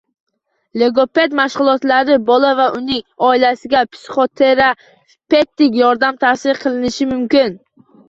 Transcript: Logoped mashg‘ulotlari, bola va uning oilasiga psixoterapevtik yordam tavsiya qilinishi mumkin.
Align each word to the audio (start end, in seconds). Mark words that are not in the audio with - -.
Logoped 0.83 1.35
mashg‘ulotlari, 1.39 2.15
bola 2.31 2.55
va 2.61 2.65
uning 2.79 3.05
oilasiga 3.29 3.85
psixoterapevtik 3.93 5.81
yordam 5.85 6.23
tavsiya 6.29 6.61
qilinishi 6.67 7.13
mumkin. 7.17 7.59